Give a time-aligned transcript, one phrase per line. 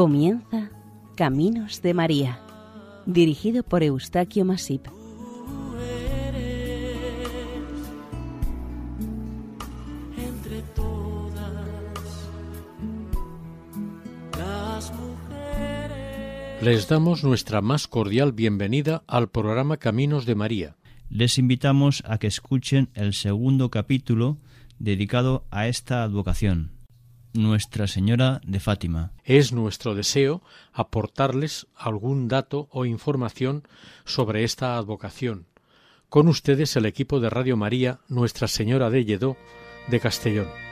[0.00, 0.70] Comienza
[1.14, 2.40] Caminos de María,
[3.04, 4.86] dirigido por Eustaquio Masip.
[10.16, 11.52] entre todas
[14.38, 16.62] las mujeres.
[16.62, 20.76] Les damos nuestra más cordial bienvenida al programa Caminos de María.
[21.10, 24.38] Les invitamos a que escuchen el segundo capítulo
[24.78, 26.70] dedicado a esta advocación,
[27.32, 29.12] Nuestra Señora de Fátima.
[29.24, 33.62] Es nuestro deseo aportarles algún dato o información
[34.04, 35.46] sobre esta advocación.
[36.08, 39.36] Con ustedes el equipo de Radio María Nuestra Señora de Lledó
[39.88, 40.69] de Castellón.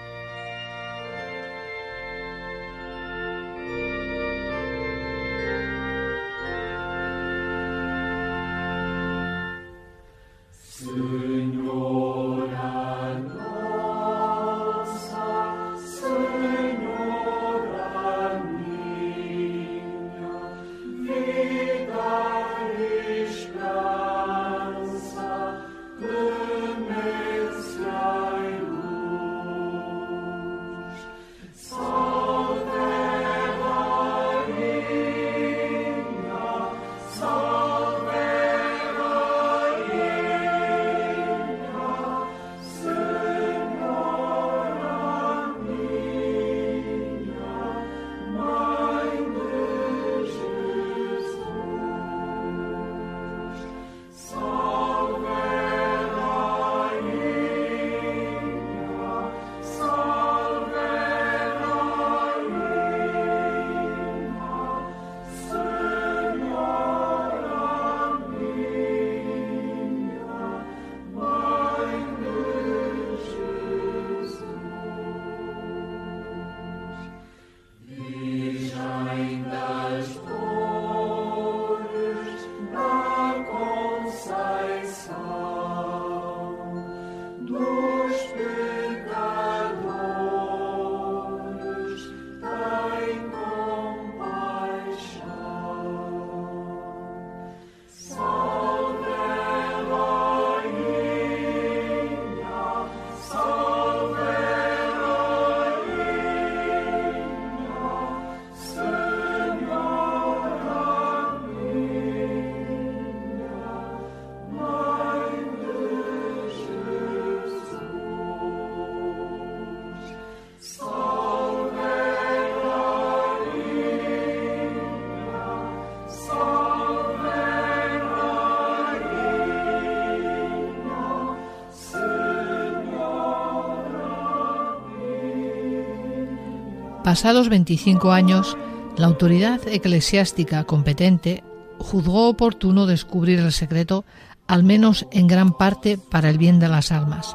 [137.09, 138.55] Pasados 25 años,
[138.99, 141.43] la autoridad eclesiástica competente
[141.79, 144.05] juzgó oportuno descubrir el secreto,
[144.47, 147.35] al menos en gran parte para el bien de las almas.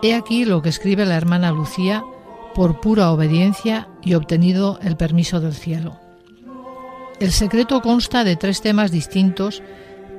[0.00, 2.04] He aquí lo que escribe la hermana Lucía
[2.54, 5.98] por pura obediencia y obtenido el permiso del cielo.
[7.18, 9.60] El secreto consta de tres temas distintos,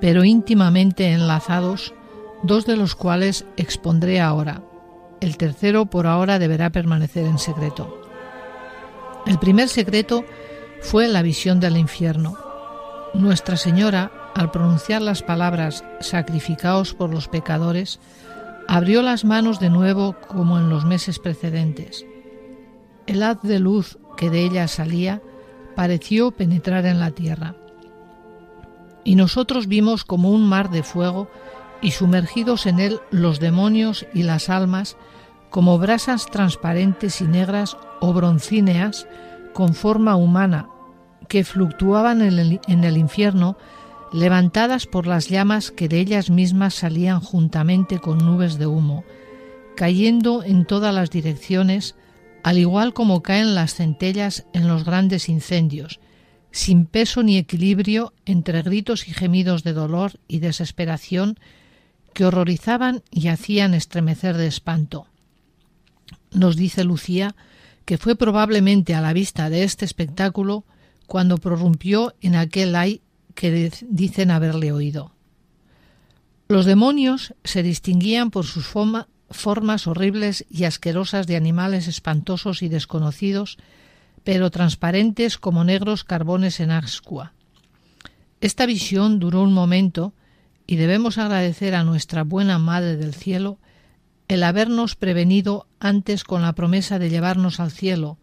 [0.02, 1.94] pero íntimamente enlazados,
[2.44, 4.63] dos de los cuales expondré ahora.
[5.22, 8.05] El tercero por ahora deberá permanecer en secreto.
[9.25, 10.24] El primer secreto
[10.81, 12.38] fue la visión del infierno.
[13.16, 18.00] Nuestra Señora, al pronunciar las palabras sacrificaos por los pecadores,
[18.68, 22.06] abrió las manos de nuevo como en los meses precedentes.
[23.08, 25.22] El haz de luz que de ella salía
[25.75, 27.56] pareció penetrar en la tierra.
[29.03, 31.30] Y nosotros vimos como un mar de fuego
[31.81, 34.97] y sumergidos en él los demonios y las almas
[35.50, 39.07] como brasas transparentes y negras o broncíneas
[39.54, 40.69] con forma humana
[41.28, 43.57] que fluctuaban en el, en el, infierno,
[44.13, 49.04] levantadas por las llamas que de ellas mismas salían juntamente con nubes de humo,
[49.75, 51.96] cayendo en todas las direcciones,
[52.44, 56.00] al igual como caen las centellas en los grandes incendios,
[56.51, 61.40] sin peso ni equilibrio entre gritos y gemidos de dolor y desesperación
[62.13, 65.08] que horrorizaban y hacían estremecer de espanto.
[66.31, 67.36] Nos dice Lucía
[67.86, 70.66] que fue probablemente a la vista de este espectáculo
[71.08, 73.02] cuando prorrumpió en aquel ay
[73.36, 75.12] que dicen haberle oído.
[76.48, 82.70] Los demonios se distinguían por sus forma, formas horribles y asquerosas de animales espantosos y
[82.70, 83.58] desconocidos,
[84.24, 87.34] pero transparentes como negros carbones en ascua.
[88.42, 90.14] Esta visión duró un momento
[90.68, 93.60] y debemos agradecer a nuestra buena Madre del Cielo
[94.27, 98.18] el habernos prevenido antes con la promesa de llevarnos al cielo.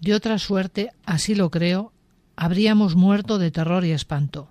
[0.00, 1.92] De otra suerte, así lo creo,
[2.36, 4.50] habríamos muerto de terror y espanto.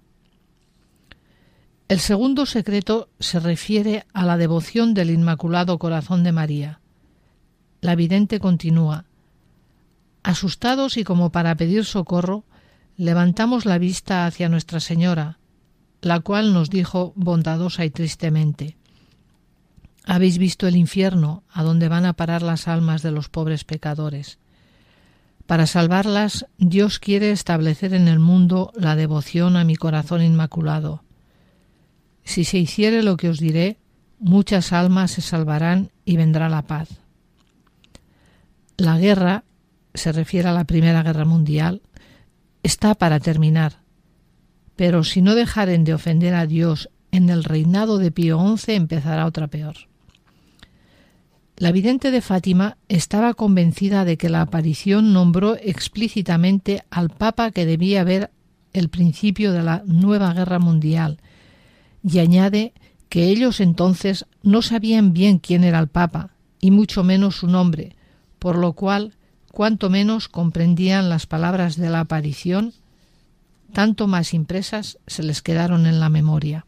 [1.87, 6.81] El segundo secreto se refiere a la devoción del Inmaculado Corazón de María.
[7.81, 9.05] La vidente continúa.
[10.21, 12.43] Asustados y como para pedir socorro,
[12.95, 15.39] levantamos la vista hacia Nuestra Señora,
[16.01, 18.78] la cual nos dijo bondadosa y tristemente
[20.11, 24.39] Habéis visto el infierno, a donde van a parar las almas de los pobres pecadores.
[25.45, 31.03] Para salvarlas, Dios quiere establecer en el mundo la devoción a mi corazón inmaculado.
[32.23, 33.77] Si se hiciere lo que os diré,
[34.17, 36.89] muchas almas se salvarán y vendrá la paz.
[38.77, 39.43] La guerra,
[39.93, 41.83] se refiere a la Primera Guerra Mundial,
[42.63, 43.83] está para terminar.
[44.75, 49.27] Pero si no dejaren de ofender a Dios en el reinado de Pío XI empezará
[49.27, 49.88] otra peor.
[51.59, 57.65] La vidente de Fátima estaba convencida de que la aparición nombró explícitamente al Papa que
[57.65, 58.31] debía ver
[58.71, 61.19] el principio de la nueva guerra mundial
[62.01, 62.71] y añade
[63.09, 66.29] que ellos entonces no sabían bien quién era el Papa
[66.61, 67.97] y mucho menos su nombre,
[68.39, 69.17] por lo cual
[69.51, 72.73] cuanto menos comprendían las palabras de la aparición,
[73.73, 76.65] tanto más impresas se les quedaron en la memoria.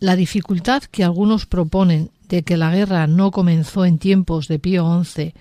[0.00, 5.02] La dificultad que algunos proponen de que la guerra no comenzó en tiempos de Pío
[5.02, 5.34] XI,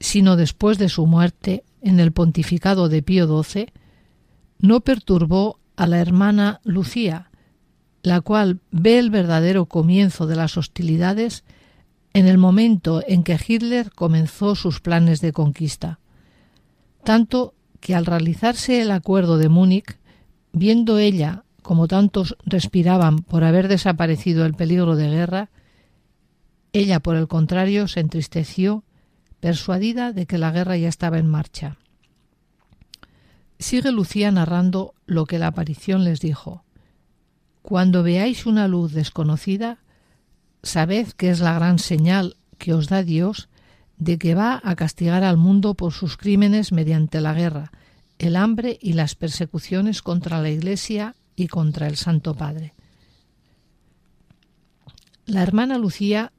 [0.00, 3.72] sino después de su muerte en el pontificado de Pío XII,
[4.58, 7.30] no perturbó a la hermana Lucía,
[8.02, 11.44] la cual ve el verdadero comienzo de las hostilidades
[12.12, 16.00] en el momento en que Hitler comenzó sus planes de conquista.
[17.04, 19.98] Tanto que al realizarse el acuerdo de Múnich,
[20.52, 25.50] viendo ella como tantos respiraban por haber desaparecido el peligro de guerra,
[26.72, 28.84] ella, por el contrario, se entristeció,
[29.40, 31.78] persuadida de que la guerra ya estaba en marcha.
[33.58, 36.64] Sigue Lucía narrando lo que la aparición les dijo.
[37.62, 39.78] Cuando veáis una luz desconocida,
[40.62, 43.48] sabed que es la gran señal que os da Dios
[43.98, 47.70] de que va a castigar al mundo por sus crímenes mediante la guerra,
[48.18, 52.74] el hambre y las persecuciones contra la Iglesia y contra el Santo Padre.
[55.24, 56.32] La hermana Lucía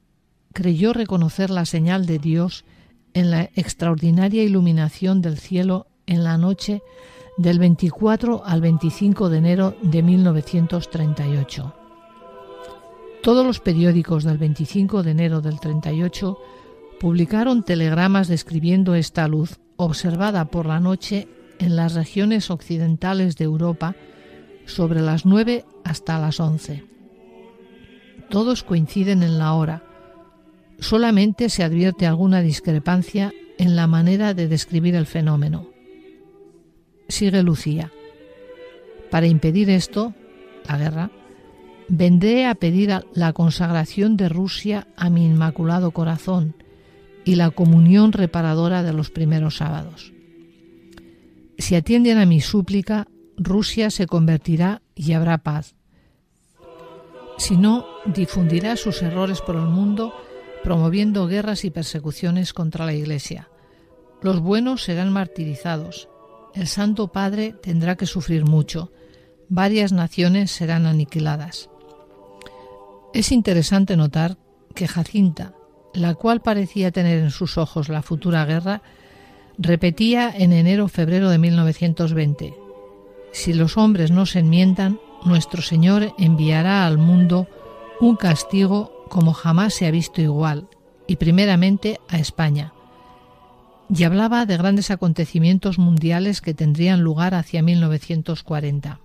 [0.52, 2.64] creyó reconocer la señal de Dios
[3.12, 6.82] en la extraordinaria iluminación del cielo en la noche
[7.36, 11.74] del 24 al 25 de enero de 1938.
[13.24, 16.38] Todos los periódicos del 25 de enero del 38
[17.00, 21.26] publicaron telegramas describiendo esta luz observada por la noche
[21.58, 23.96] en las regiones occidentales de Europa
[24.66, 26.84] sobre las 9 hasta las 11.
[28.30, 29.82] Todos coinciden en la hora,
[30.78, 35.68] solamente se advierte alguna discrepancia en la manera de describir el fenómeno.
[37.08, 37.92] Sigue Lucía.
[39.10, 40.14] Para impedir esto,
[40.66, 41.10] la guerra,
[41.88, 46.56] vendré a pedir la consagración de Rusia a mi Inmaculado Corazón
[47.24, 50.12] y la comunión reparadora de los primeros sábados.
[51.58, 53.06] Si atienden a mi súplica,
[53.44, 55.74] Rusia se convertirá y habrá paz.
[57.38, 60.14] Si no, difundirá sus errores por el mundo
[60.62, 63.48] promoviendo guerras y persecuciones contra la Iglesia.
[64.22, 66.08] Los buenos serán martirizados.
[66.54, 68.92] El Santo Padre tendrá que sufrir mucho.
[69.48, 71.68] Varias naciones serán aniquiladas.
[73.12, 74.38] Es interesante notar
[74.74, 75.54] que Jacinta,
[75.92, 78.82] la cual parecía tener en sus ojos la futura guerra,
[79.58, 82.54] repetía en enero-febrero de 1920,
[83.32, 87.48] Si los hombres no se enmiendan, nuestro Señor enviará al mundo
[88.00, 90.68] un castigo como jamás se ha visto igual,
[91.06, 92.72] y primeramente a España.
[93.88, 99.00] Y hablaba de grandes acontecimientos mundiales que tendrían lugar hacia 1940.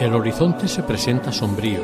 [0.00, 1.82] El horizonte se presenta sombrío,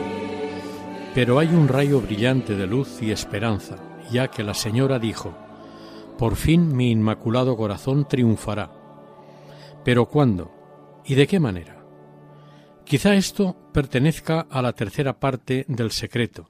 [1.15, 3.77] pero hay un rayo brillante de luz y esperanza,
[4.11, 5.35] ya que la señora dijo,
[6.17, 8.71] por fin mi inmaculado corazón triunfará.
[9.85, 10.51] Pero ¿cuándo?
[11.05, 11.85] ¿Y de qué manera?
[12.87, 16.49] Quizá esto pertenezca a la tercera parte del secreto,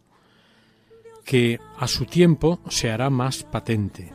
[1.24, 4.12] que a su tiempo se hará más patente.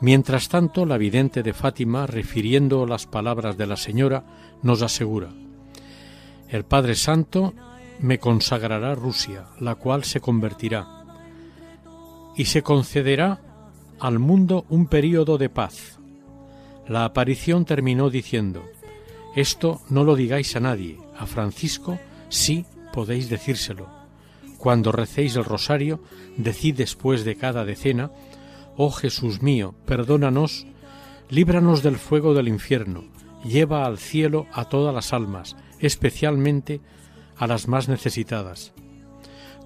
[0.00, 4.24] Mientras tanto, la vidente de Fátima, refiriendo las palabras de la señora,
[4.60, 5.30] nos asegura,
[6.48, 7.54] el Padre Santo
[8.00, 11.04] me consagrará Rusia, la cual se convertirá,
[12.36, 13.40] y se concederá
[14.00, 15.98] al mundo un período de paz.
[16.86, 18.62] La aparición terminó diciendo,
[19.34, 21.98] esto no lo digáis a nadie, a Francisco
[22.28, 23.88] sí podéis decírselo.
[24.58, 26.00] Cuando recéis el rosario,
[26.36, 28.10] decid después de cada decena,
[28.76, 30.66] Oh Jesús mío, perdónanos,
[31.30, 33.04] líbranos del fuego del infierno,
[33.44, 36.80] lleva al cielo a todas las almas, especialmente
[37.36, 38.72] a las más necesitadas.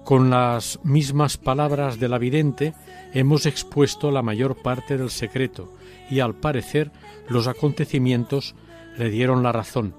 [0.03, 2.73] Con las mismas palabras de la vidente
[3.13, 5.71] hemos expuesto la mayor parte del secreto
[6.09, 6.91] y al parecer
[7.27, 8.55] los acontecimientos
[8.97, 9.93] le dieron la razón.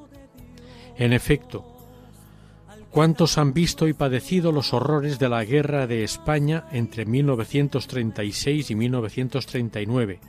[0.97, 1.65] En efecto,
[2.91, 8.75] ¿cuántos han visto y padecido los horrores de la guerra de España entre 1936 y
[8.75, 10.21] 1939,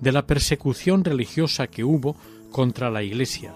[0.00, 2.16] de la persecución religiosa que hubo
[2.50, 3.54] contra la Iglesia,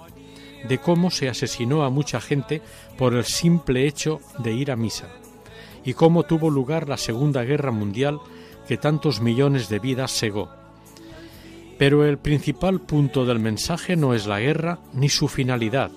[0.69, 2.63] de cómo se asesinó a mucha gente
[2.97, 5.09] por el simple hecho de ir a misa,
[5.85, 8.21] y cómo tuvo lugar la Segunda Guerra Mundial
[8.67, 10.51] que tantos millones de vidas segó.
[11.79, 15.91] Pero el principal punto del mensaje no es la guerra ni su finalidad,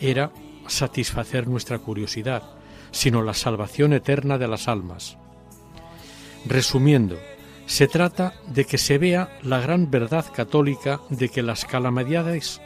[0.00, 0.32] era
[0.66, 2.42] satisfacer nuestra curiosidad,
[2.90, 5.16] sino la salvación eterna de las almas.
[6.46, 7.18] Resumiendo,
[7.66, 12.60] se trata de que se vea la gran verdad católica de que las calamidades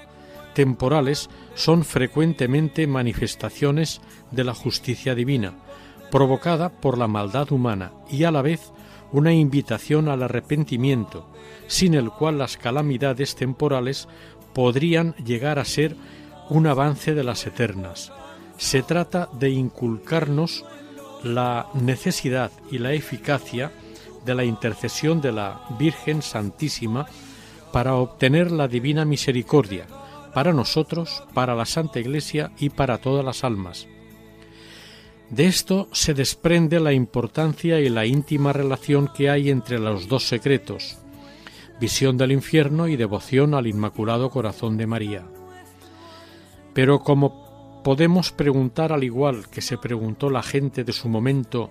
[0.58, 4.00] temporales son frecuentemente manifestaciones
[4.32, 5.54] de la justicia divina,
[6.10, 8.72] provocada por la maldad humana y a la vez
[9.12, 11.30] una invitación al arrepentimiento,
[11.68, 14.08] sin el cual las calamidades temporales
[14.52, 15.94] podrían llegar a ser
[16.50, 18.10] un avance de las eternas.
[18.56, 20.64] Se trata de inculcarnos
[21.22, 23.70] la necesidad y la eficacia
[24.26, 27.06] de la intercesión de la Virgen Santísima
[27.72, 29.86] para obtener la divina misericordia,
[30.38, 33.88] para nosotros, para la Santa Iglesia y para todas las almas.
[35.30, 40.28] De esto se desprende la importancia y la íntima relación que hay entre los dos
[40.28, 40.96] secretos,
[41.80, 45.26] visión del infierno y devoción al Inmaculado Corazón de María.
[46.72, 51.68] Pero como podemos preguntar al igual que se preguntó la gente de su momento,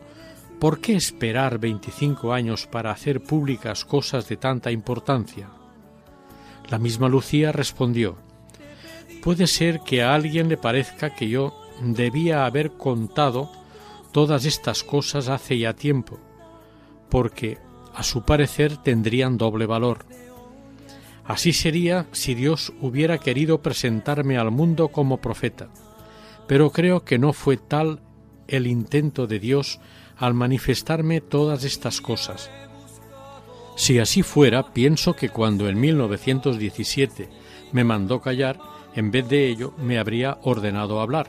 [0.60, 5.48] ¿por qué esperar 25 años para hacer públicas cosas de tanta importancia?
[6.70, 8.27] La misma Lucía respondió,
[9.28, 13.52] puede ser que a alguien le parezca que yo debía haber contado
[14.14, 16.18] todas estas cosas hace ya tiempo,
[17.10, 17.58] porque
[17.94, 20.06] a su parecer tendrían doble valor.
[21.26, 25.68] Así sería si Dios hubiera querido presentarme al mundo como profeta,
[26.48, 28.00] pero creo que no fue tal
[28.48, 29.82] el intento de Dios
[30.16, 32.50] al manifestarme todas estas cosas.
[33.76, 37.28] Si así fuera, pienso que cuando en 1917
[37.74, 41.28] me mandó callar, en vez de ello me habría ordenado hablar.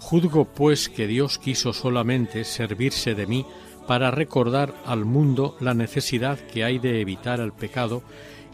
[0.00, 3.46] Juzgo pues que Dios quiso solamente servirse de mí
[3.86, 8.02] para recordar al mundo la necesidad que hay de evitar el pecado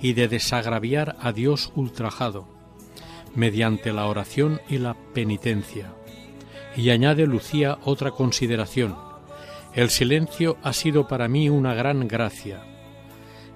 [0.03, 2.47] y de desagraviar a Dios ultrajado,
[3.35, 5.95] mediante la oración y la penitencia.
[6.77, 8.95] Y añade Lucía otra consideración.
[9.75, 12.63] El silencio ha sido para mí una gran gracia.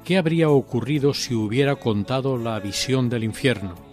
[0.03, 3.86] ¿Qué habría ocurrido si hubiera contado la visión del infierno?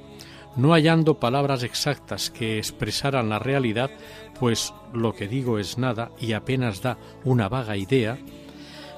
[0.55, 3.91] No hallando palabras exactas que expresaran la realidad,
[4.39, 8.17] pues lo que digo es nada y apenas da una vaga idea,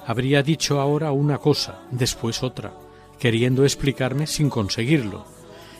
[0.05, 2.73] habría dicho ahora una cosa, después otra,
[3.19, 5.25] queriendo explicarme sin conseguirlo,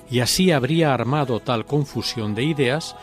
[0.10, 2.96] y así habría armado tal confusión de ideas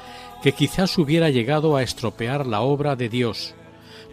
[0.42, 3.54] que quizás hubiera llegado a estropear la obra de Dios.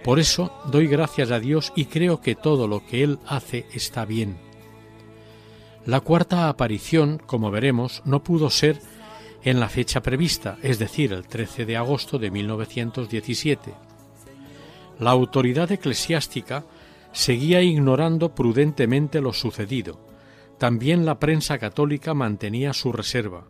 [0.03, 4.05] Por eso doy gracias a Dios y creo que todo lo que Él hace está
[4.05, 4.49] bien
[5.89, 8.79] la cuarta aparición, como veremos, no pudo ser
[9.41, 13.74] en la fecha prevista, es decir, el 13 de agosto de 1917.
[15.00, 16.63] La autoridad eclesiástica
[17.11, 20.00] seguía ignorando prudentemente lo sucedido.
[20.59, 23.46] También la prensa católica mantenía su reserva,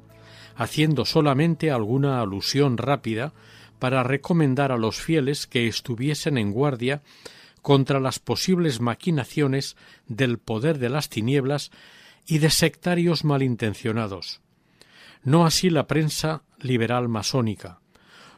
[0.56, 3.34] haciendo solamente alguna alusión rápida
[3.80, 7.02] para recomendar a los fieles que estuviesen en guardia
[7.62, 9.76] contra las posibles maquinaciones
[10.08, 11.72] del poder de las tinieblas
[12.30, 14.40] y de sectarios malintencionados.
[15.24, 17.80] No así la prensa liberal masónica,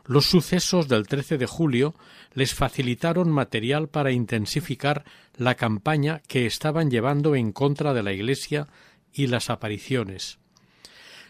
[0.05, 1.93] los sucesos del 13 de julio
[2.33, 5.05] les facilitaron material para intensificar
[5.37, 8.67] la campaña que estaban llevando en contra de la Iglesia
[9.13, 10.39] y las apariciones.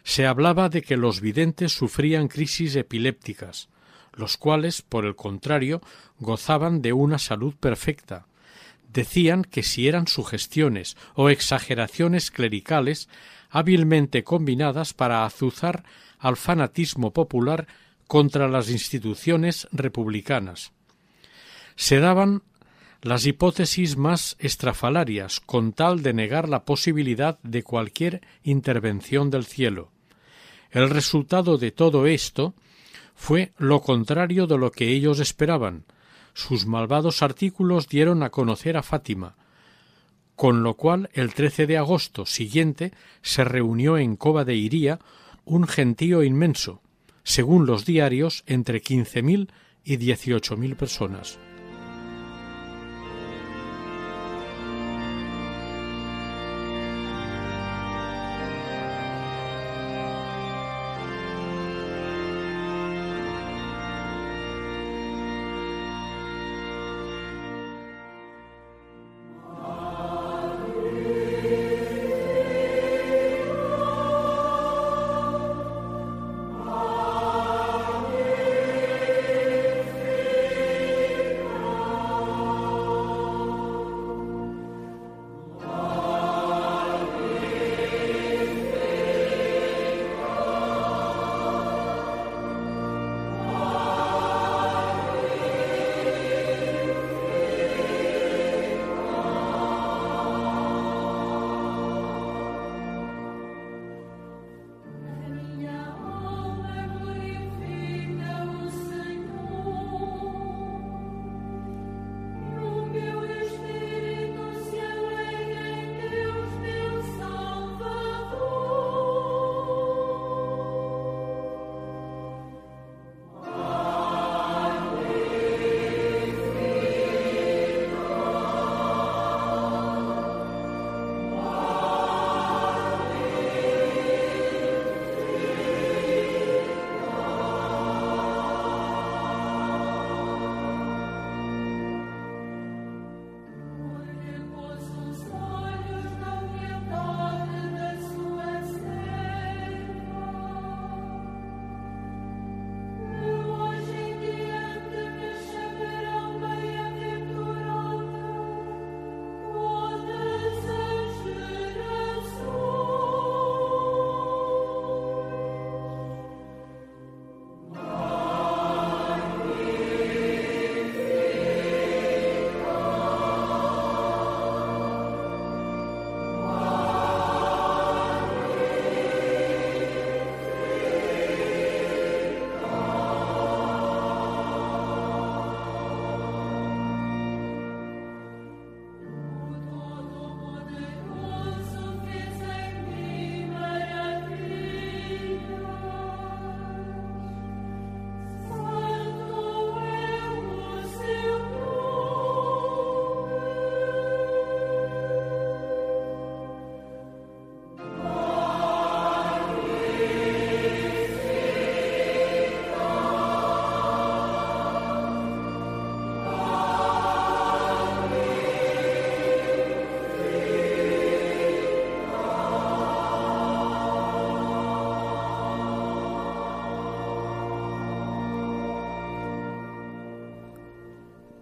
[0.04, 3.70] Se hablaba de que los videntes sufrían crisis epilépticas,
[4.14, 5.82] los cuales, por el contrario,
[6.20, 8.26] gozaban de una salud perfecta.
[8.94, 13.08] Decían que si eran sugestiones o exageraciones clericales
[13.50, 15.84] hábilmente combinadas para azuzar
[16.20, 17.68] al fanatismo popular
[18.08, 20.72] contra las instituciones republicanas.
[21.76, 22.44] Se daban
[23.02, 29.90] las hipótesis más estrafalarias con tal de negar la posibilidad de cualquier intervención del cielo.
[30.70, 32.54] El resultado de todo esto
[33.16, 35.86] fue lo contrario de lo que ellos esperaban.
[36.34, 39.36] Sus malvados artículos dieron a conocer a Fátima,
[40.36, 45.00] con lo cual el 13 de agosto siguiente se reunió en Cova de Iría
[45.46, 46.82] un gentío inmenso,
[47.24, 49.52] según los diarios entre quince mil
[49.84, 51.40] y dieciocho mil personas.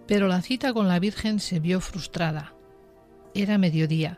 [0.10, 2.54] Pero la cita con la Virgen se vio frustrada.
[3.36, 4.18] Era mediodía.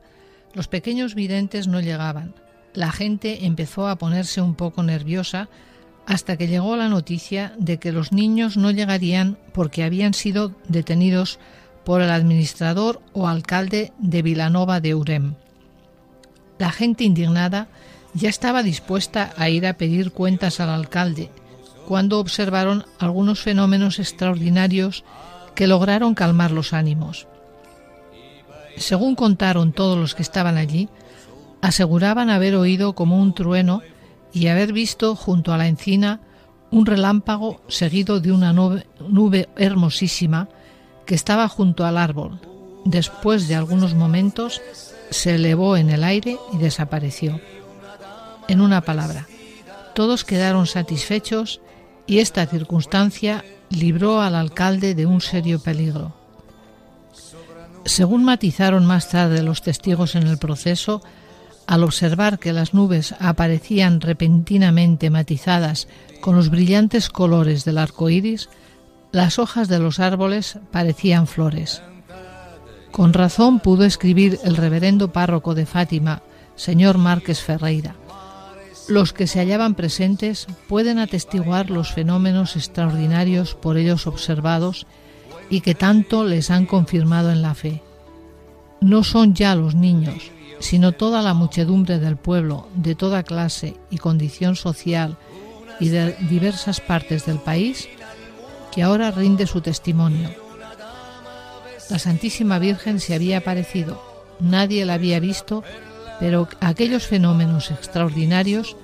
[0.54, 2.34] Los pequeños videntes no llegaban.
[2.74, 5.50] La gente empezó a ponerse un poco nerviosa
[6.08, 11.40] hasta que llegó la noticia de que los niños no llegarían porque habían sido detenidos
[11.84, 15.34] por el administrador o alcalde de Vilanova de Urem.
[16.58, 17.68] La gente indignada
[18.14, 21.30] ya estaba dispuesta a ir a pedir cuentas al alcalde
[21.86, 25.04] cuando observaron algunos fenómenos extraordinarios
[25.56, 27.28] que lograron calmar los ánimos.
[28.78, 30.90] Según contaron todos los que estaban allí,
[31.62, 33.82] aseguraban haber oído como un trueno
[34.34, 36.22] y haber visto junto a la encina
[36.72, 40.48] un relámpago seguido de una nube, hermosísima
[41.06, 42.40] que estaba junto al árbol.
[42.86, 44.62] Después de algunos momentos
[45.10, 47.40] se elevó en el aire y desapareció.
[48.48, 49.28] En una palabra,
[49.94, 51.62] todos quedaron satisfechos
[52.08, 56.14] y esta circunstancia libró al alcalde de un serio peligro.
[57.86, 61.02] Según matizaron más tarde los testigos en el proceso,
[61.68, 65.88] al observar que las nubes aparecían repentinamente matizadas
[66.20, 68.50] con los brillantes colores del arco iris,
[69.12, 71.82] las hojas de los árboles parecían flores.
[72.92, 76.22] Con razón pudo escribir el reverendo párroco de Fátima,
[76.56, 77.96] señor Márquez Ferreira.
[78.92, 84.86] Los que se hallaban presentes pueden atestiguar los fenómenos extraordinarios por ellos observados
[85.50, 87.82] y que tanto les han confirmado en la fe.
[88.82, 93.98] No son ya los niños, sino toda la muchedumbre del pueblo, de toda clase y
[93.98, 95.16] condición social
[95.80, 97.88] y de diversas partes del país,
[98.74, 100.32] que ahora rinde su testimonio.
[101.90, 104.04] La Santísima Virgen se había aparecido,
[104.42, 105.64] nadie la había visto,
[106.22, 108.78] pero aquellos fenómenos extraordinarios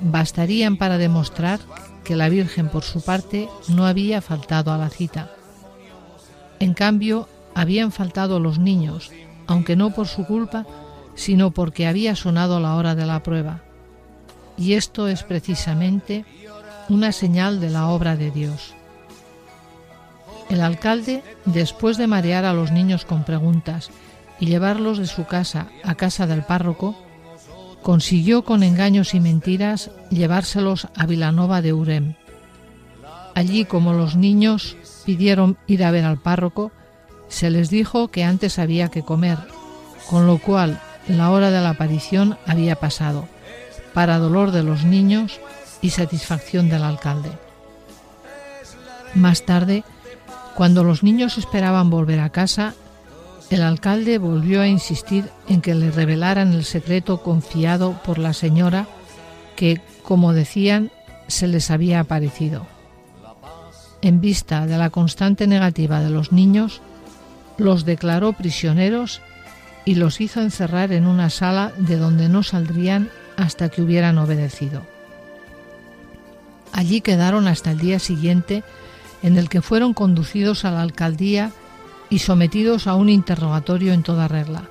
[0.00, 1.60] bastarían para demostrar
[2.04, 5.30] que la Virgen por su parte no había faltado a la cita.
[6.58, 9.10] En cambio, habían faltado los niños,
[9.46, 10.64] aunque no por su culpa,
[11.14, 13.60] sino porque había sonado la hora de la prueba.
[14.56, 16.24] Y esto es precisamente
[16.88, 18.72] una señal de la obra de Dios.
[20.48, 23.90] El alcalde, después de marear a los niños con preguntas
[24.40, 26.96] y llevarlos de su casa a casa del párroco,
[27.82, 32.14] consiguió con engaños y mentiras llevárselos a Vilanova de Urem.
[33.34, 36.72] Allí, como los niños pidieron ir a ver al párroco,
[37.28, 39.38] se les dijo que antes había que comer,
[40.08, 43.28] con lo cual la hora de la aparición había pasado,
[43.94, 45.40] para dolor de los niños
[45.80, 47.30] y satisfacción del alcalde.
[49.14, 49.84] Más tarde,
[50.54, 52.74] cuando los niños esperaban volver a casa,
[53.50, 58.86] el alcalde volvió a insistir en que le revelaran el secreto confiado por la señora
[59.56, 60.92] que, como decían,
[61.26, 62.66] se les había aparecido.
[64.02, 66.80] En vista de la constante negativa de los niños,
[67.58, 69.20] los declaró prisioneros
[69.84, 74.82] y los hizo encerrar en una sala de donde no saldrían hasta que hubieran obedecido.
[76.72, 78.62] Allí quedaron hasta el día siguiente
[79.22, 81.50] en el que fueron conducidos a la alcaldía
[82.10, 84.64] y sometidos a un interrogatorio en toda regla.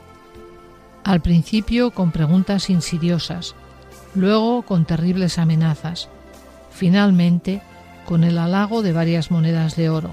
[1.04, 3.56] Al principio con preguntas insidiosas,
[4.14, 6.10] luego con terribles amenazas,
[6.72, 7.62] finalmente
[8.06, 10.12] con el halago de varias monedas de oro.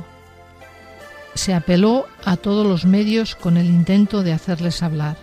[1.35, 5.17] Se apeló a todos los medios con el intento de hacerles hablar.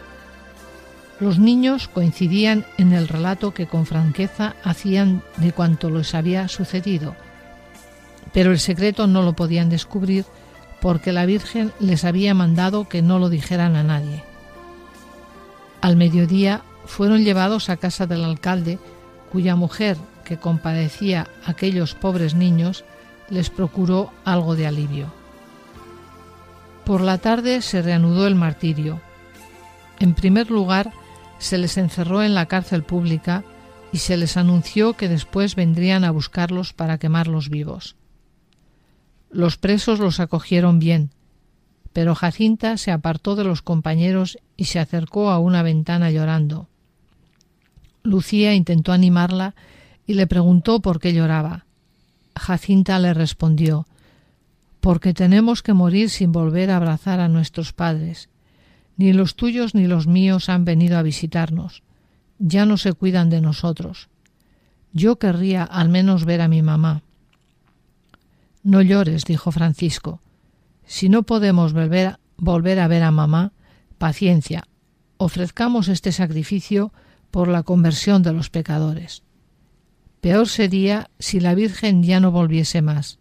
[1.19, 7.15] Los niños coincidían en el relato que con franqueza hacían de cuanto les había sucedido,
[8.33, 10.25] pero el secreto no lo podían descubrir
[10.83, 14.21] porque la Virgen les había mandado que no lo dijeran a nadie.
[15.79, 18.79] Al mediodía fueron llevados a casa del alcalde,
[19.31, 22.83] cuya mujer, que compadecía a aquellos pobres niños,
[23.29, 25.07] les procuró algo de alivio.
[26.83, 28.99] Por la tarde se reanudó el martirio.
[30.01, 30.91] En primer lugar,
[31.37, 33.45] se les encerró en la cárcel pública
[33.93, 37.95] y se les anunció que después vendrían a buscarlos para quemarlos vivos.
[39.33, 41.09] Los presos los acogieron bien,
[41.91, 46.67] pero Jacinta se apartó de los compañeros y se acercó a una ventana llorando.
[48.03, 49.55] Lucía intentó animarla
[50.05, 51.65] y le preguntó por qué lloraba.
[52.35, 53.87] Jacinta le respondió
[54.81, 58.29] porque tenemos que morir sin volver a abrazar a nuestros padres.
[58.97, 61.81] Ni los tuyos ni los míos han venido a visitarnos.
[62.37, 64.09] Ya no se cuidan de nosotros.
[64.91, 67.01] Yo querría al menos ver a mi mamá.
[68.63, 70.21] No llores, dijo Francisco.
[70.85, 73.51] Si no podemos volver, a ver a mamá,
[73.97, 74.63] paciencia,
[75.17, 76.93] ofrezcamos este sacrificio
[77.29, 79.23] por la conversión de los pecadores.
[80.21, 83.19] Peor sería si la Virgen ya no volviese más.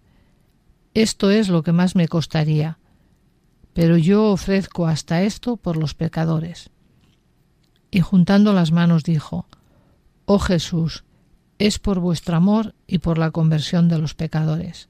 [0.95, 2.79] Esto es lo que más me costaría,
[3.73, 6.71] pero yo ofrezco hasta esto por los pecadores.
[7.91, 9.47] Y juntando las manos dijo,
[10.25, 11.05] Oh Jesús,
[11.59, 14.89] es por vuestro amor y por la conversión de los pecadores.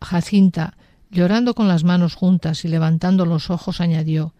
[0.00, 0.76] Jacinta,
[1.10, 4.34] llorando con las manos juntas y levantando los ojos, añadió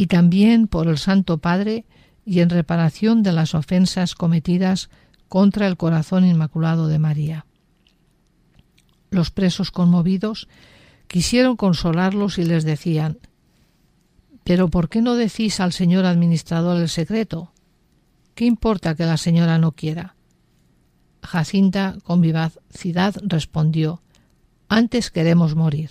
[0.00, 1.84] y también por el Santo Padre
[2.24, 4.88] y en reparación de las ofensas cometidas
[5.28, 7.44] contra el corazón inmaculado de María.
[9.10, 10.48] Los presos conmovidos
[11.06, 13.18] quisieron consolarlos y les decían
[14.42, 17.52] Pero ¿por qué no decís al señor administrador el secreto?
[18.34, 20.14] ¿Qué importa que la señora no quiera?
[21.22, 24.00] Jacinta con vivacidad respondió
[24.70, 25.90] antes queremos morir.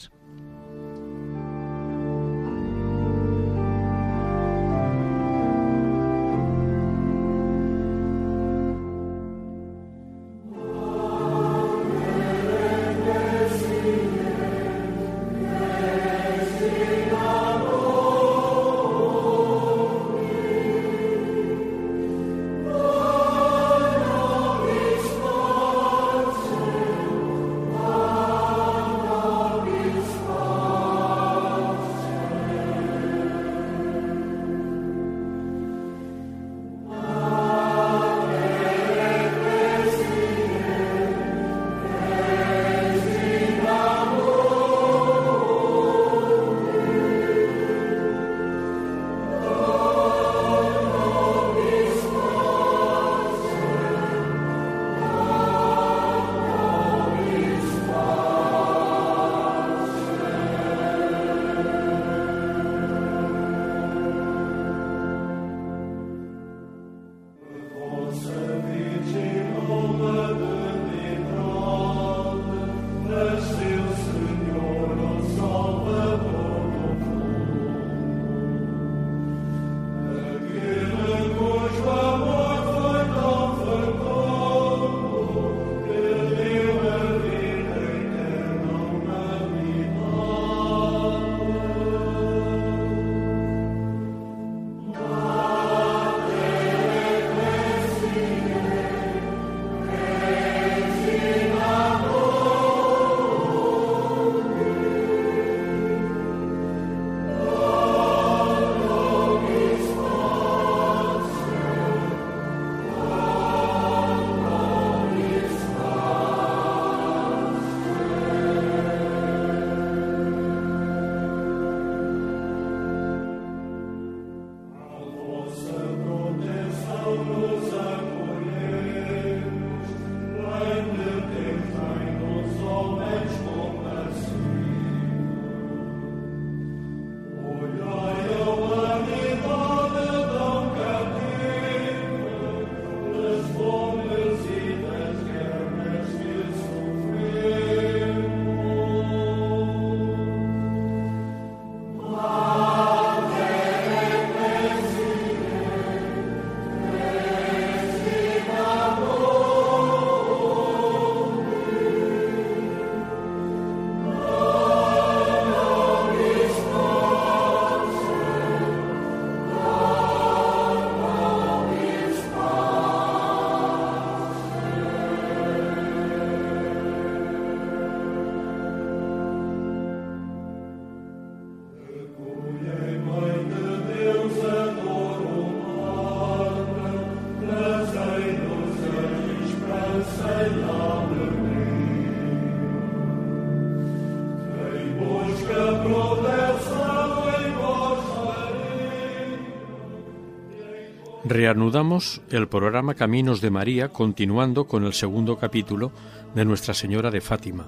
[201.25, 205.91] Reanudamos el programa Caminos de María continuando con el segundo capítulo
[206.33, 207.67] de Nuestra Señora de Fátima.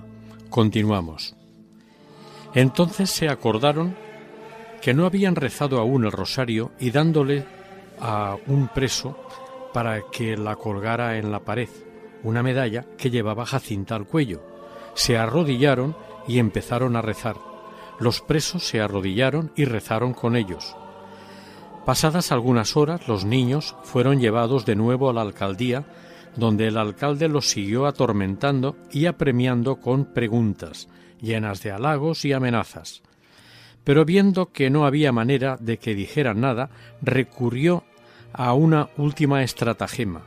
[0.49, 1.35] Continuamos.
[2.53, 3.93] Entonces se acordaron
[4.81, 7.43] que no habían rezado aún el rosario y dándole
[7.99, 9.17] a un preso
[9.73, 11.69] para que la colgara en la pared,
[12.23, 14.41] una medalla que llevaba Jacinta al cuello.
[14.93, 17.35] Se arrodillaron y empezaron a rezar.
[17.99, 20.73] Los presos se arrodillaron y rezaron con ellos.
[21.85, 25.85] Pasadas algunas horas, los niños fueron llevados de nuevo a la alcaldía,
[26.35, 30.87] donde el alcalde los siguió atormentando y apremiando con preguntas,
[31.19, 33.01] llenas de halagos y amenazas.
[33.83, 36.69] Pero viendo que no había manera de que dijeran nada,
[37.01, 37.83] recurrió
[38.31, 40.21] a una última estratagema,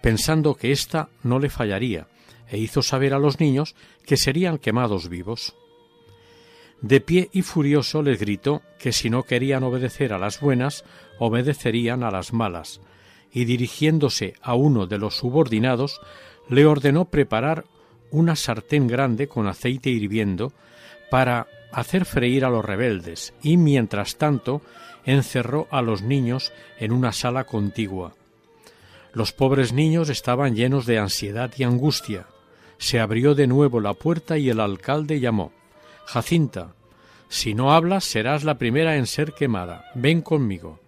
[0.00, 2.06] pensando que ésta no le fallaría,
[2.48, 3.74] e hizo saber a los niños
[4.06, 5.54] que serían quemados vivos.
[6.82, 10.84] De pie y furioso les gritó que si no querían obedecer a las buenas,
[11.18, 12.80] obedecerían a las malas,
[13.32, 16.00] y dirigiéndose a uno de los subordinados,
[16.48, 17.64] le ordenó preparar
[18.10, 20.52] una sartén grande con aceite hirviendo
[21.10, 24.60] para hacer freír a los rebeldes, y mientras tanto
[25.04, 28.14] encerró a los niños en una sala contigua.
[29.12, 32.26] Los pobres niños estaban llenos de ansiedad y angustia.
[32.76, 35.52] Se abrió de nuevo la puerta y el alcalde llamó
[36.06, 36.74] Jacinta,
[37.28, 39.90] si no hablas serás la primera en ser quemada.
[39.94, 40.78] Ven conmigo.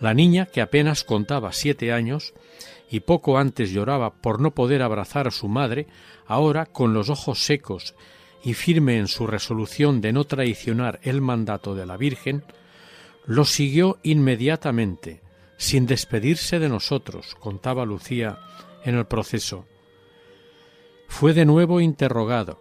[0.00, 2.34] La niña, que apenas contaba siete años
[2.90, 5.86] y poco antes lloraba por no poder abrazar a su madre,
[6.26, 7.94] ahora, con los ojos secos
[8.42, 12.44] y firme en su resolución de no traicionar el mandato de la Virgen,
[13.24, 15.22] lo siguió inmediatamente,
[15.56, 18.38] sin despedirse de nosotros, contaba Lucía
[18.84, 19.64] en el proceso.
[21.08, 22.60] Fue de nuevo interrogado,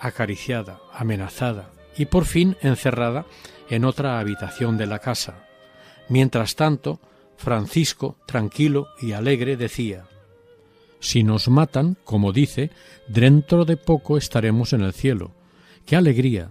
[0.00, 3.26] acariciada, amenazada y por fin encerrada
[3.68, 5.46] en otra habitación de la casa.
[6.08, 7.00] Mientras tanto,
[7.36, 10.06] Francisco, tranquilo y alegre, decía
[11.00, 12.70] Si nos matan, como dice,
[13.08, 15.32] dentro de poco estaremos en el cielo.
[15.86, 16.50] ¡Qué alegría!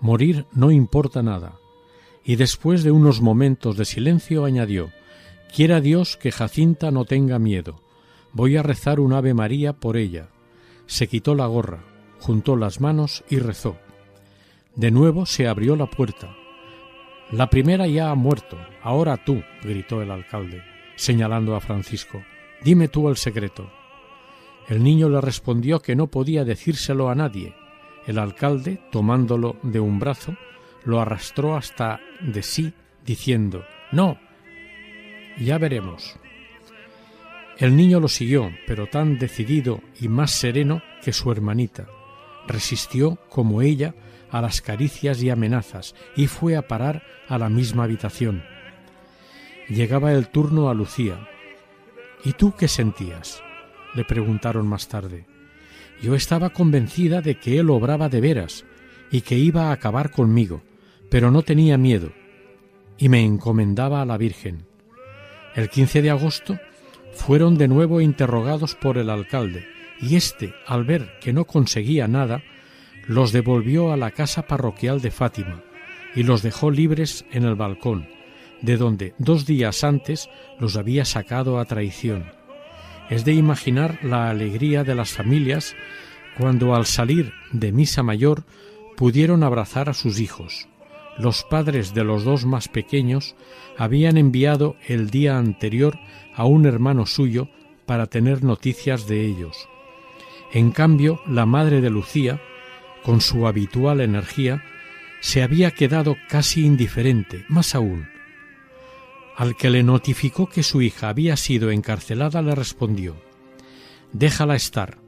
[0.00, 1.54] Morir no importa nada.
[2.24, 4.90] Y después de unos momentos de silencio añadió
[5.54, 7.80] Quiera Dios que Jacinta no tenga miedo.
[8.32, 10.28] Voy a rezar un Ave María por ella.
[10.86, 11.84] Se quitó la gorra,
[12.24, 13.76] juntó las manos y rezó.
[14.76, 16.34] De nuevo se abrió la puerta.
[17.30, 20.62] La primera ya ha muerto, ahora tú, gritó el alcalde,
[20.96, 22.22] señalando a Francisco.
[22.62, 23.70] Dime tú el secreto.
[24.70, 27.54] El niño le respondió que no podía decírselo a nadie.
[28.06, 30.34] El alcalde, tomándolo de un brazo,
[30.84, 32.72] lo arrastró hasta de sí,
[33.04, 34.18] diciendo No.
[35.38, 36.16] Ya veremos.
[37.58, 41.86] El niño lo siguió, pero tan decidido y más sereno que su hermanita
[42.46, 43.94] resistió como ella
[44.30, 48.42] a las caricias y amenazas y fue a parar a la misma habitación.
[49.68, 51.28] Llegaba el turno a Lucía.
[52.24, 53.42] ¿Y tú qué sentías?
[53.94, 55.24] le preguntaron más tarde.
[56.02, 58.64] Yo estaba convencida de que él obraba de veras
[59.12, 60.62] y que iba a acabar conmigo,
[61.10, 62.10] pero no tenía miedo
[62.98, 64.66] y me encomendaba a la Virgen.
[65.54, 66.58] El 15 de agosto
[67.12, 72.42] fueron de nuevo interrogados por el alcalde y éste, al ver que no conseguía nada,
[73.06, 75.62] los devolvió a la casa parroquial de Fátima
[76.14, 78.08] y los dejó libres en el balcón,
[78.62, 82.32] de donde dos días antes los había sacado a traición.
[83.10, 85.74] Es de imaginar la alegría de las familias
[86.38, 88.44] cuando al salir de misa mayor
[88.96, 90.68] pudieron abrazar a sus hijos.
[91.18, 93.36] Los padres de los dos más pequeños
[93.76, 95.98] habían enviado el día anterior
[96.34, 97.48] a un hermano suyo
[97.86, 99.68] para tener noticias de ellos.
[100.54, 102.40] En cambio, la madre de Lucía,
[103.02, 104.62] con su habitual energía,
[105.20, 108.08] se había quedado casi indiferente, más aún.
[109.36, 113.16] Al que le notificó que su hija había sido encarcelada le respondió
[114.12, 114.98] Déjala estar.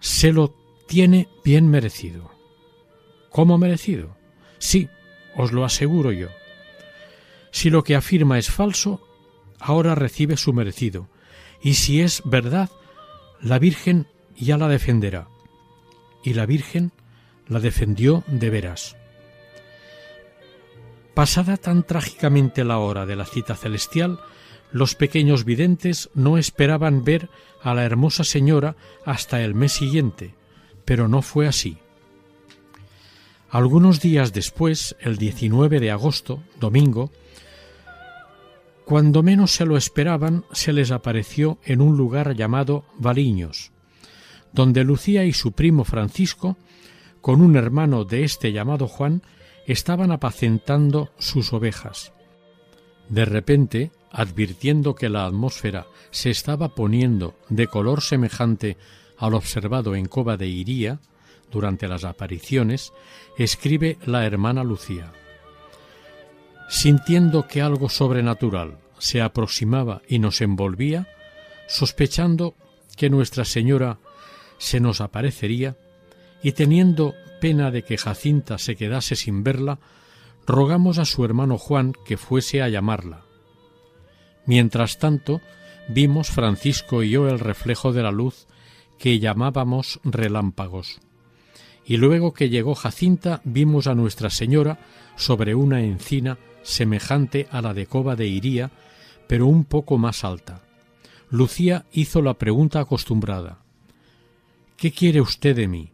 [0.00, 0.54] Se lo
[0.86, 2.30] tiene bien merecido.
[3.28, 4.16] ¿Cómo merecido?
[4.56, 4.88] Sí,
[5.36, 6.28] os lo aseguro yo.
[7.50, 9.06] Si lo que afirma es falso,
[9.60, 11.10] ahora recibe su merecido,
[11.60, 12.70] y si es verdad,
[13.40, 15.28] la Virgen ya la defenderá.
[16.22, 16.92] Y la Virgen
[17.46, 18.96] la defendió de veras.
[21.14, 24.20] Pasada tan trágicamente la hora de la cita celestial,
[24.70, 27.28] los pequeños videntes no esperaban ver
[27.62, 30.34] a la hermosa señora hasta el mes siguiente,
[30.84, 31.78] pero no fue así.
[33.50, 37.10] Algunos días después, el 19 de agosto, domingo,
[38.88, 43.70] Cuando menos se lo esperaban, se les apareció en un lugar llamado Valiños,
[44.54, 46.56] donde Lucía y su primo Francisco,
[47.20, 49.20] con un hermano de este llamado Juan,
[49.66, 52.14] estaban apacentando sus ovejas.
[53.10, 58.78] De repente, advirtiendo que la atmósfera se estaba poniendo de color semejante
[59.18, 60.98] al observado en Cova de Iría
[61.52, 62.94] durante las apariciones,
[63.36, 65.12] escribe la hermana Lucía
[66.68, 71.08] sintiendo que algo sobrenatural se aproximaba y nos envolvía,
[71.66, 72.54] sospechando
[72.96, 73.98] que Nuestra Señora
[74.58, 75.76] se nos aparecería,
[76.42, 79.78] y teniendo pena de que Jacinta se quedase sin verla,
[80.46, 83.24] rogamos a su hermano Juan que fuese a llamarla.
[84.46, 85.40] Mientras tanto,
[85.88, 88.46] vimos Francisco y yo el reflejo de la luz
[88.98, 91.00] que llamábamos relámpagos.
[91.84, 94.78] Y luego que llegó Jacinta vimos a Nuestra Señora
[95.16, 96.38] sobre una encina
[96.68, 98.70] semejante a la de Cova de Iría,
[99.26, 100.62] pero un poco más alta.
[101.30, 103.58] Lucía hizo la pregunta acostumbrada.
[104.76, 105.92] ¿Qué quiere usted de mí?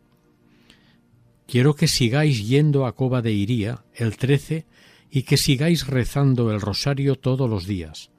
[1.46, 4.66] Quiero que sigáis yendo a Cova de Iría el trece
[5.10, 8.10] y que sigáis rezando el rosario todos los días.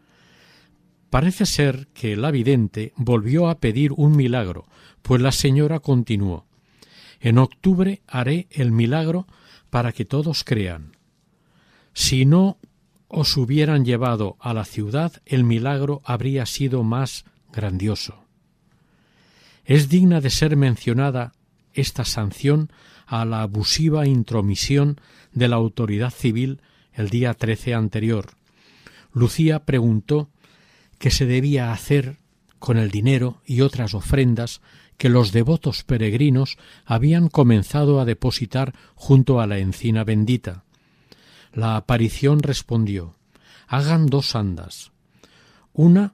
[1.10, 4.66] Parece ser que el vidente volvió a pedir un milagro,
[5.02, 6.46] pues la señora continuó.
[7.20, 9.28] En octubre haré el milagro
[9.70, 10.95] para que todos crean.
[11.96, 12.58] Si no
[13.08, 17.24] os hubieran llevado a la ciudad, el milagro habría sido más
[17.54, 18.26] grandioso.
[19.64, 21.32] Es digna de ser mencionada
[21.74, 22.70] esta sanción
[23.08, 25.00] a la abusiva intromisión
[25.32, 26.60] de la autoridad civil
[26.94, 28.28] el día 13 anterior.
[29.14, 30.30] Lucía preguntó
[31.00, 32.18] qué se debía hacer
[32.60, 34.62] con el dinero y otras ofrendas
[34.98, 40.66] que los devotos peregrinos habían comenzado a depositar junto a la encina bendita.
[41.56, 43.16] La aparición respondió
[43.68, 44.92] Hagan dos andas.
[45.72, 46.14] Una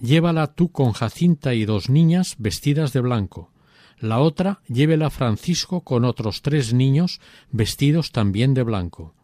[0.00, 3.50] llévala tú con Jacinta y dos niñas vestidas de blanco.
[3.98, 7.20] La otra llévela Francisco con otros tres niños
[7.50, 9.14] vestidos también de blanco.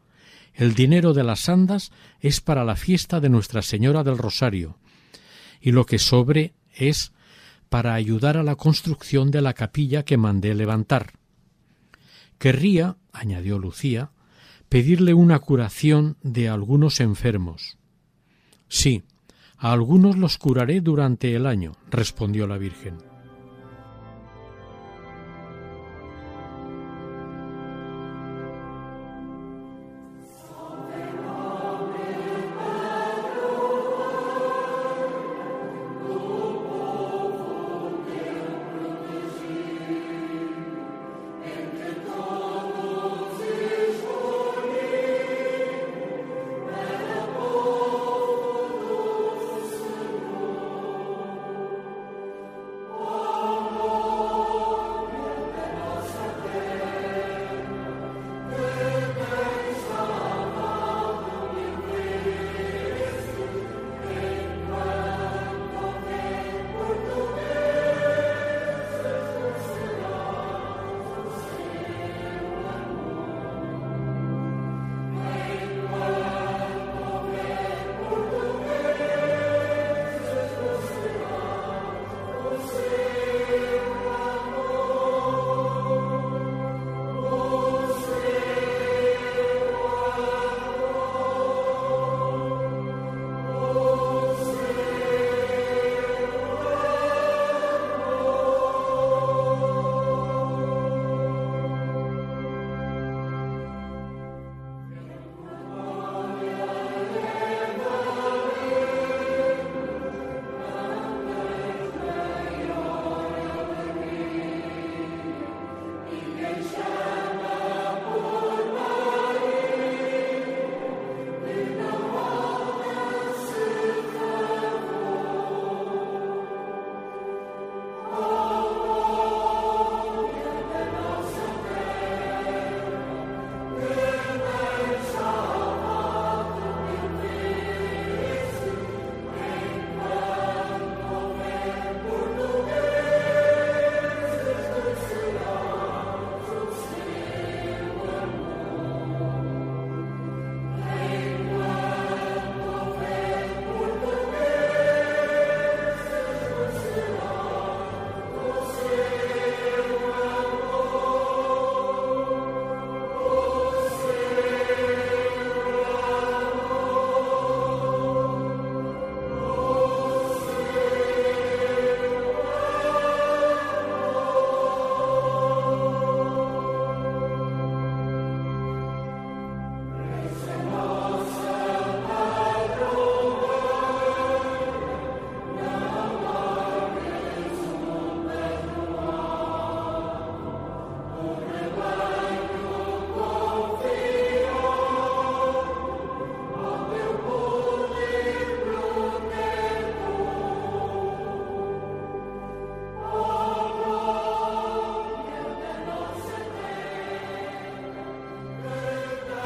[0.53, 1.91] El dinero de las andas
[2.21, 4.77] es para la fiesta de Nuestra Señora del Rosario,
[5.63, 7.13] y lo que sobre es
[7.71, 11.13] para ayudar a la construcción de la capilla que mandé levantar.
[12.39, 14.11] Querría, añadió Lucía,
[14.69, 17.79] pedirle una curación de algunos enfermos.
[18.69, 19.03] Sí,
[19.57, 23.08] a algunos los curaré durante el año, respondió la Virgen.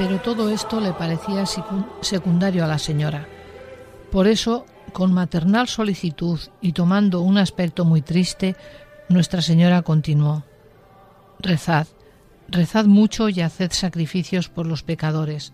[0.02, 1.44] Pero todo esto le parecía
[2.00, 3.28] secundario a la señora.
[4.10, 8.56] Por eso, con maternal solicitud y tomando un aspecto muy triste,
[9.08, 10.42] Nuestra Señora continuó
[11.38, 11.86] Rezad,
[12.48, 15.52] rezad mucho y haced sacrificios por los pecadores.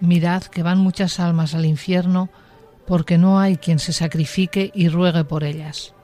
[0.00, 2.28] Mirad que van muchas almas al infierno,
[2.86, 5.94] porque no hay quien se sacrifique y ruegue por ellas.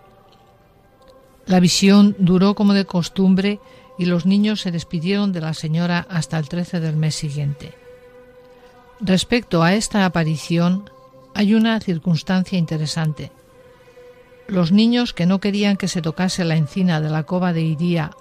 [1.45, 3.61] La visión duró como de costumbre
[3.99, 7.75] y los niños se despidieron de la señora hasta el 13 del mes siguiente.
[9.01, 10.91] Respecto a esta aparición,
[11.35, 13.31] hay una circunstancia interesante.
[14.49, 18.13] Los niños que no querían que se tocase la encina de la cova de Iría,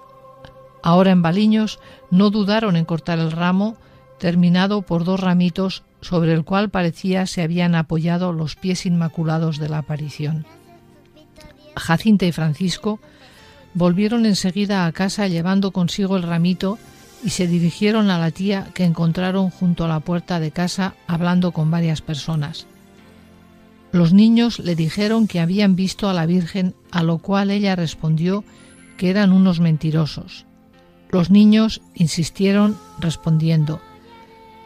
[0.82, 3.76] ahora en Baliños, no dudaron en cortar el ramo,
[4.18, 9.68] terminado por dos ramitos sobre el cual parecía se habían apoyado los pies inmaculados de
[9.68, 10.46] la aparición.
[11.74, 13.00] Jacinta y Francisco
[13.76, 16.78] volvieron enseguida a casa llevando consigo el ramito
[17.22, 21.52] y se dirigieron a la tía que encontraron junto a la puerta de casa hablando
[21.52, 22.66] con varias personas.
[23.92, 28.44] Los niños le dijeron que habían visto a la Virgen, a lo cual ella respondió
[28.96, 30.46] que eran unos mentirosos.
[31.10, 33.80] Los niños insistieron respondiendo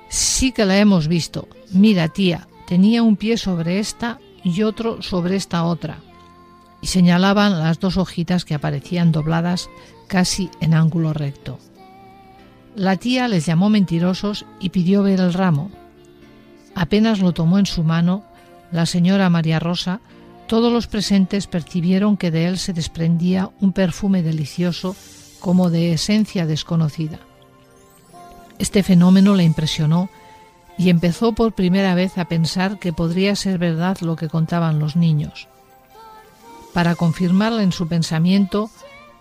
[0.09, 1.49] Sí que la hemos visto.
[1.73, 5.99] Mira, tía, tenía un pie sobre esta y otro sobre esta otra
[6.83, 9.69] y señalaban las dos hojitas que aparecían dobladas
[10.07, 11.59] casi en ángulo recto.
[12.75, 15.71] La tía les llamó mentirosos y pidió ver el ramo.
[16.75, 18.25] Apenas lo tomó en su mano,
[18.71, 20.01] la señora María Rosa,
[20.47, 24.97] todos los presentes percibieron que de él se desprendía un perfume delicioso
[25.41, 27.21] como de esencia desconocida.
[28.59, 30.11] Este fenómeno le impresionó
[30.77, 34.97] y empezó por primera vez a pensar que podría ser verdad lo que contaban los
[34.97, 35.49] niños.
[36.73, 38.71] Para confirmarla en su pensamiento,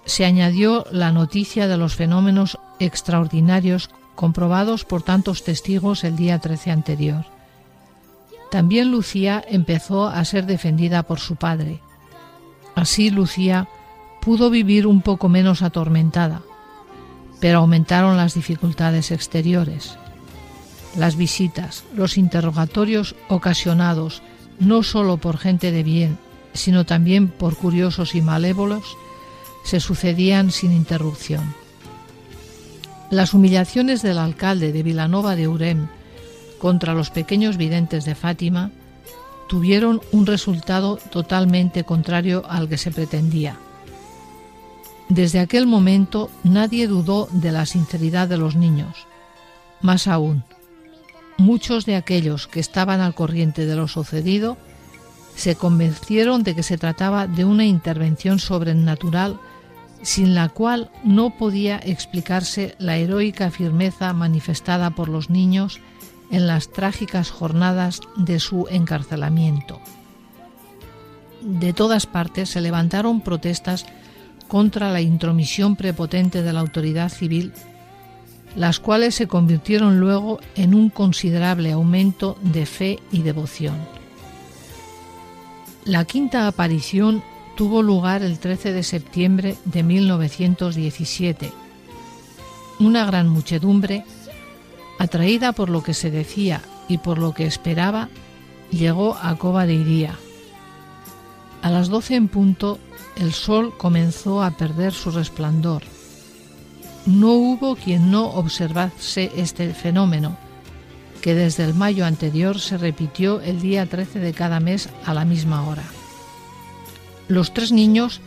[0.05, 6.71] se añadió la noticia de los fenómenos extraordinarios comprobados por tantos testigos el día 13
[6.71, 7.25] anterior.
[8.51, 11.81] También Lucía empezó a ser defendida por su padre.
[12.75, 13.67] Así Lucía
[14.21, 16.41] pudo vivir un poco menos atormentada,
[17.39, 19.97] pero aumentaron las dificultades exteriores.
[20.97, 24.21] Las visitas, los interrogatorios ocasionados
[24.59, 26.17] no sólo por gente de bien,
[26.53, 28.97] sino también por curiosos y malévolos,
[29.63, 31.53] se sucedían sin interrupción.
[33.09, 35.87] Las humillaciones del alcalde de Vilanova de Urem
[36.59, 38.71] contra los pequeños videntes de Fátima
[39.47, 43.57] tuvieron un resultado totalmente contrario al que se pretendía.
[45.09, 49.07] Desde aquel momento nadie dudó de la sinceridad de los niños.
[49.81, 50.43] Más aún,
[51.39, 54.57] muchos de aquellos que estaban al corriente de lo sucedido
[55.39, 59.39] se convencieron de que se trataba de una intervención sobrenatural
[60.01, 65.79] sin la cual no podía explicarse la heroica firmeza manifestada por los niños
[66.29, 69.79] en las trágicas jornadas de su encarcelamiento.
[71.41, 73.85] De todas partes se levantaron protestas
[74.49, 77.53] contra la intromisión prepotente de la autoridad civil,
[78.57, 83.98] las cuales se convirtieron luego en un considerable aumento de fe y devoción.
[85.89, 87.23] La quinta aparición
[87.55, 91.51] tuvo lugar el 13 de septiembre de 1917.
[92.79, 94.05] Una gran muchedumbre,
[94.99, 98.07] atraída por lo que se decía y por lo que esperaba,
[98.69, 100.13] llegó a Cova de Iría.
[101.63, 102.77] A las doce en punto,
[103.17, 105.81] el sol comenzó a perder su resplandor.
[107.07, 110.37] No hubo quien no observase este fenómeno,
[111.21, 115.25] que desde el mayo anterior se repitió el día 13 de cada mes a la
[115.25, 115.83] misma hora.
[117.27, 118.21] Los tres niños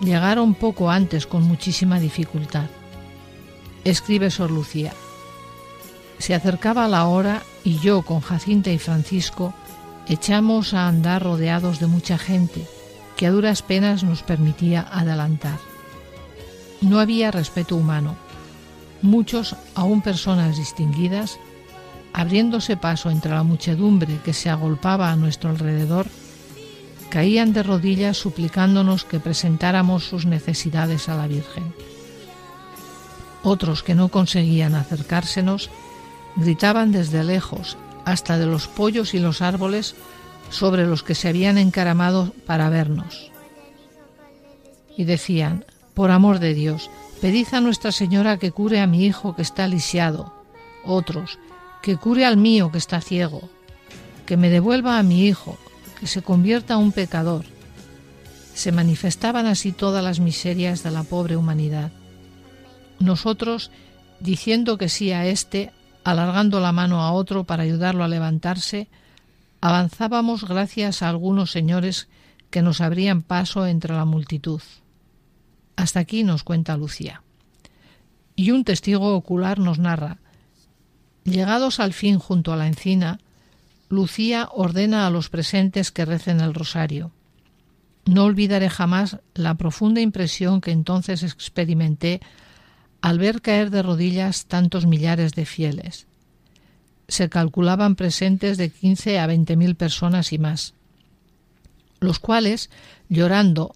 [0.00, 2.66] llegaron poco antes con muchísima dificultad.
[3.84, 4.92] Escribe Sor Lucía.
[6.18, 9.52] Se acercaba la hora y yo con Jacinta y Francisco
[10.08, 12.66] echamos a andar rodeados de mucha gente
[13.16, 15.58] que a duras penas nos permitía adelantar.
[16.80, 18.16] No había respeto humano.
[19.02, 21.38] Muchos, aún personas distinguidas,
[22.16, 26.06] abriéndose paso entre la muchedumbre que se agolpaba a nuestro alrededor,
[27.10, 31.74] caían de rodillas suplicándonos que presentáramos sus necesidades a la Virgen.
[33.42, 35.68] Otros que no conseguían acercársenos
[36.36, 39.94] gritaban desde lejos, hasta de los pollos y los árboles
[40.48, 43.30] sobre los que se habían encaramado para vernos.
[44.96, 46.90] Y decían, por amor de Dios,
[47.20, 50.32] pedid a Nuestra Señora que cure a mi hijo que está lisiado.
[50.82, 51.38] Otros,
[51.86, 53.48] que cure al mío que está ciego,
[54.26, 55.56] que me devuelva a mi hijo,
[56.00, 57.44] que se convierta a un pecador.
[58.54, 61.92] Se manifestaban así todas las miserias de la pobre humanidad.
[62.98, 63.70] Nosotros,
[64.18, 65.70] diciendo que sí a este,
[66.02, 68.88] alargando la mano a otro para ayudarlo a levantarse,
[69.60, 72.08] avanzábamos gracias a algunos señores
[72.50, 74.60] que nos abrían paso entre la multitud.
[75.76, 77.22] Hasta aquí nos cuenta Lucía.
[78.34, 80.18] Y un testigo ocular nos narra.
[81.26, 83.18] Llegados al fin junto a la encina,
[83.88, 87.10] Lucía ordena a los presentes que recen el rosario.
[88.04, 92.20] No olvidaré jamás la profunda impresión que entonces experimenté
[93.00, 96.06] al ver caer de rodillas tantos millares de fieles.
[97.08, 100.74] Se calculaban presentes de quince a veinte mil personas y más,
[101.98, 102.70] los cuales,
[103.08, 103.74] llorando,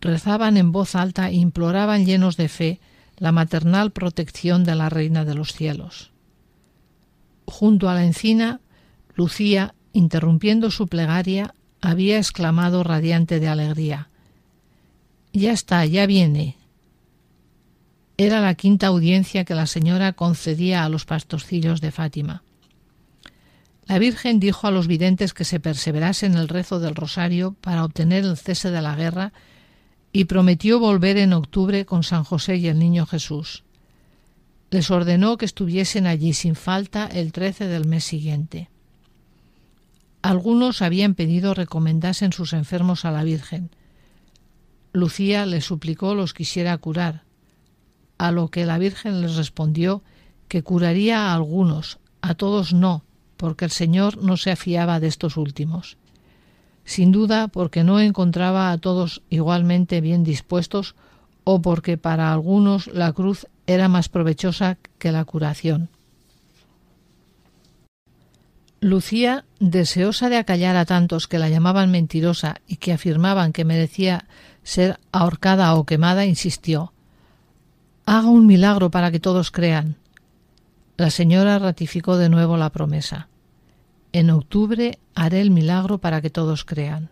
[0.00, 2.80] rezaban en voz alta e imploraban llenos de fe
[3.18, 6.11] la maternal protección de la Reina de los cielos.
[7.46, 8.60] Junto a la encina,
[9.14, 14.08] Lucía, interrumpiendo su plegaria, había exclamado radiante de alegría
[15.32, 16.56] Ya está, ya viene.
[18.16, 22.42] Era la quinta audiencia que la señora concedía a los pastorcillos de Fátima.
[23.86, 27.84] La Virgen dijo a los videntes que se perseverasen en el rezo del rosario para
[27.84, 29.32] obtener el cese de la guerra
[30.12, 33.64] y prometió volver en octubre con San José y el Niño Jesús.
[34.72, 38.70] Les ordenó que estuviesen allí sin falta el trece del mes siguiente.
[40.22, 43.68] Algunos habían pedido recomendasen sus enfermos a la Virgen.
[44.94, 47.24] Lucía les suplicó los quisiera curar,
[48.16, 50.02] a lo que la Virgen les respondió
[50.48, 53.04] que curaría a algunos, a todos no,
[53.36, 55.98] porque el Señor no se afiaba de estos últimos.
[56.86, 60.94] Sin duda porque no encontraba a todos igualmente bien dispuestos
[61.44, 65.88] o porque para algunos la cruz era más provechosa que la curación.
[68.80, 74.26] Lucía, deseosa de acallar a tantos que la llamaban mentirosa y que afirmaban que merecía
[74.64, 76.92] ser ahorcada o quemada, insistió
[78.04, 79.96] Haga un milagro para que todos crean.
[80.96, 83.28] La señora ratificó de nuevo la promesa.
[84.12, 87.10] En octubre haré el milagro para que todos crean.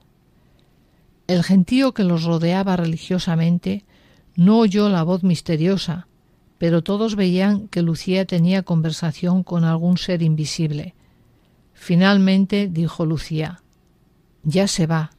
[1.29, 3.85] El gentío que los rodeaba religiosamente
[4.35, 6.09] no oyó la voz misteriosa,
[6.61, 10.95] pero todos veían que Lucía tenía conversación con algún ser invisible,
[11.81, 13.63] Finalmente dijo Lucía
[14.43, 15.13] Ya se va.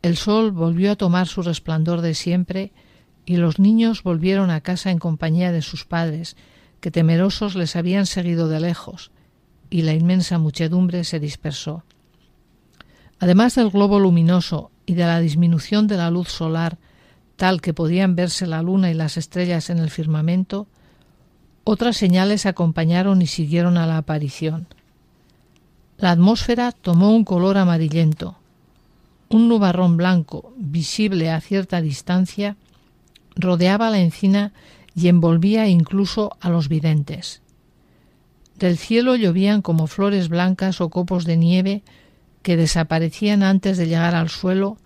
[0.00, 2.72] El sol volvió a tomar su resplandor de siempre
[3.26, 6.38] y los niños volvieron a casa en compañía de sus padres,
[6.80, 9.10] que temerosos les habían seguido de lejos,
[9.68, 11.84] y la inmensa muchedumbre se dispersó.
[13.18, 16.78] Además del globo luminoso y de la disminución de la luz solar,
[17.36, 20.66] tal que podían verse la luna y las estrellas en el firmamento,
[21.64, 24.66] otras señales acompañaron y siguieron a la aparición.
[25.98, 28.36] La atmósfera tomó un color amarillento.
[29.28, 32.56] Un nubarrón blanco, visible a cierta distancia,
[33.34, 34.52] rodeaba la encina
[34.94, 37.42] y envolvía incluso a los videntes.
[38.58, 41.82] Del cielo llovían como flores blancas o copos de nieve
[42.42, 44.78] que desaparecían antes de llegar al suelo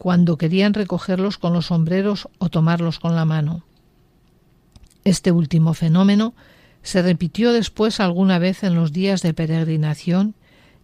[0.00, 3.64] cuando querían recogerlos con los sombreros o tomarlos con la mano.
[5.04, 6.32] Este último fenómeno
[6.82, 10.34] se repitió después alguna vez en los días de peregrinación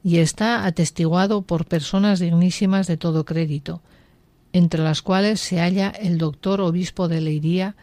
[0.04, 3.80] y está atestiguado por personas dignísimas de todo crédito,
[4.52, 7.74] entre las cuales se halla el doctor obispo de Leiría,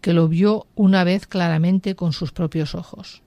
[0.00, 3.20] que lo vio una vez claramente con sus propios ojos.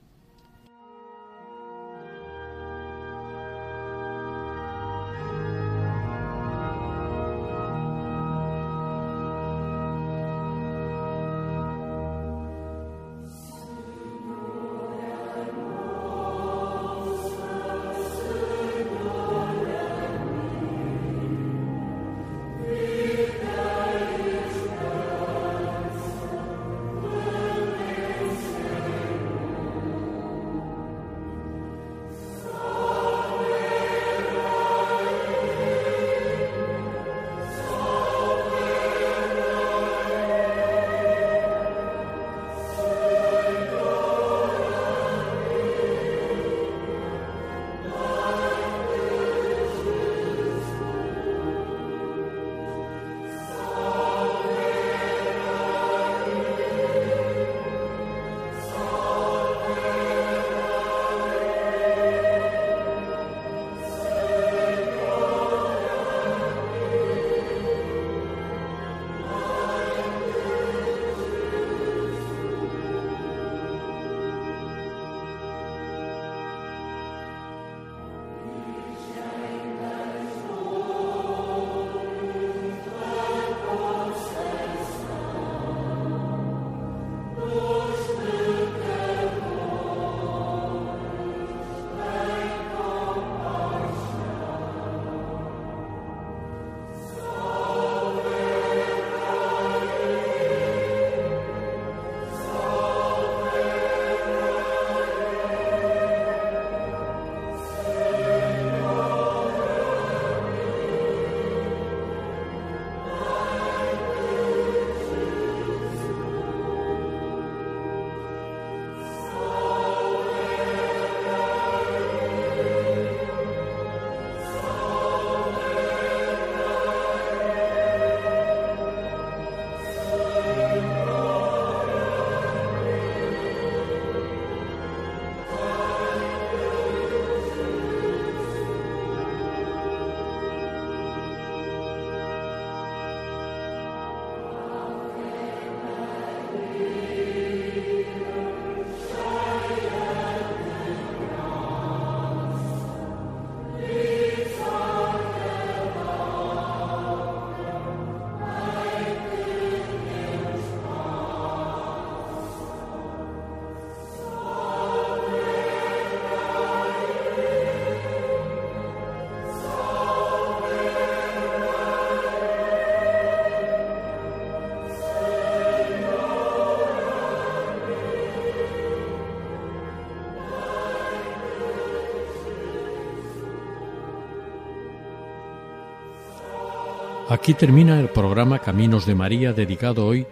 [187.42, 190.28] Aquí termina el programa Caminos de María dedicado hoy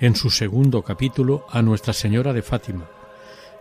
[0.00, 2.90] en su segundo capítulo a Nuestra Señora de Fátima.